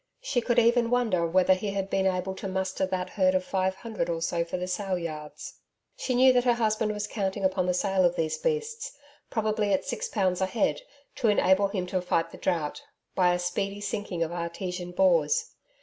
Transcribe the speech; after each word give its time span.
She 0.19 0.41
could 0.41 0.57
even 0.57 0.89
wonder 0.89 1.27
whether 1.27 1.53
he 1.53 1.73
had 1.73 1.87
been 1.87 2.07
able 2.07 2.33
to 2.33 2.47
muster 2.47 2.87
that 2.87 3.11
herd 3.11 3.35
of 3.35 3.43
five 3.43 3.75
hundred 3.75 4.09
or 4.09 4.19
so 4.19 4.43
for 4.43 4.57
the 4.57 4.65
sale 4.67 4.97
yards. 4.97 5.59
She 5.95 6.15
knew 6.15 6.33
that 6.33 6.43
her 6.43 6.55
husband 6.55 6.91
was 6.91 7.05
counting 7.05 7.45
upon 7.45 7.67
the 7.67 7.73
sale 7.75 8.03
of 8.03 8.15
these 8.15 8.39
beasts 8.39 8.97
probably 9.29 9.71
at 9.73 9.85
6 9.85 10.07
pounds 10.07 10.41
a 10.41 10.47
head 10.47 10.81
to 11.17 11.27
enable 11.27 11.67
him 11.67 11.85
to 11.85 12.01
fight 12.01 12.31
the 12.31 12.39
drought, 12.39 12.81
by 13.13 13.31
a 13.31 13.37
speedy 13.37 13.79
sinking 13.79 14.23
of 14.23 14.31
artesian 14.31 14.89
bores. 14.89 15.51